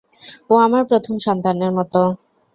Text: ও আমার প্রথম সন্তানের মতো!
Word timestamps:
ও 0.49 0.63
আমার 0.65 0.83
প্রথম 0.89 1.15
সন্তানের 1.25 1.71
মতো! 1.77 2.01